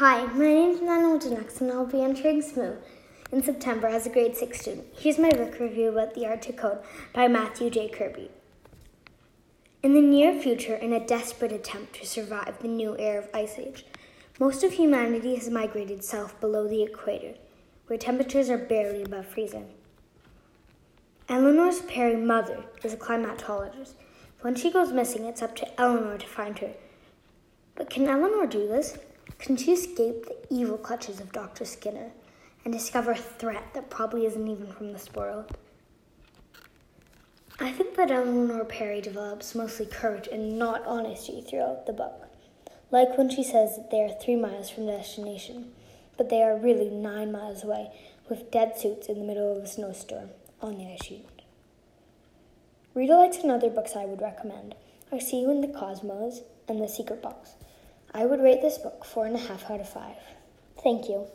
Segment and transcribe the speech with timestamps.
[0.00, 2.76] Hi, my name is Manon and I'll be entering SMU
[3.32, 4.86] in September as a grade 6 student.
[4.96, 6.78] Here's my book review about the Art Arctic Code
[7.12, 7.90] by Matthew J.
[7.90, 8.30] Kirby.
[9.82, 13.58] In the near future, in a desperate attempt to survive the new era of Ice
[13.58, 13.84] Age,
[14.38, 17.34] most of humanity has migrated south below the equator,
[17.86, 19.68] where temperatures are barely above freezing.
[21.28, 23.92] Eleanor's Perry mother is a climatologist.
[24.40, 26.72] When she goes missing, it's up to Eleanor to find her.
[27.74, 28.96] But can Eleanor do this?
[29.40, 31.64] Can she escape the evil clutches of Dr.
[31.64, 32.10] Skinner
[32.64, 35.56] and discover a threat that probably isn't even from this world?
[37.58, 42.28] I think that Eleanor Perry develops mostly courage and not honesty throughout the book.
[42.90, 45.72] Like when she says that they are three miles from destination,
[46.18, 47.92] but they are really nine miles away
[48.28, 50.30] with dead suits in the middle of a snowstorm
[50.60, 51.26] on the ice sheet.
[52.92, 54.74] Rita likes another books I would recommend
[55.10, 57.54] are See You in the Cosmos and The Secret Box.
[58.12, 60.16] I would rate this book four and a half out of five.
[60.82, 61.26] Thank you.